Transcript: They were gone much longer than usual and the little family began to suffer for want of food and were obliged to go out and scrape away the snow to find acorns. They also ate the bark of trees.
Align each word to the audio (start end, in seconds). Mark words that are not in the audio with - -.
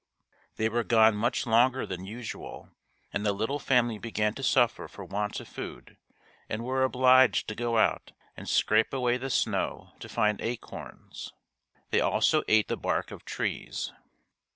They 0.55 0.67
were 0.67 0.83
gone 0.83 1.15
much 1.15 1.45
longer 1.45 1.85
than 1.85 2.05
usual 2.05 2.71
and 3.13 3.23
the 3.23 3.31
little 3.33 3.59
family 3.59 3.99
began 3.99 4.33
to 4.33 4.41
suffer 4.41 4.87
for 4.87 5.05
want 5.05 5.39
of 5.39 5.47
food 5.47 5.95
and 6.49 6.63
were 6.63 6.81
obliged 6.83 7.47
to 7.49 7.53
go 7.53 7.77
out 7.77 8.11
and 8.35 8.49
scrape 8.49 8.93
away 8.93 9.17
the 9.17 9.29
snow 9.29 9.91
to 9.99 10.09
find 10.09 10.41
acorns. 10.41 11.33
They 11.91 12.01
also 12.01 12.41
ate 12.47 12.67
the 12.67 12.77
bark 12.77 13.11
of 13.11 13.25
trees. 13.25 13.93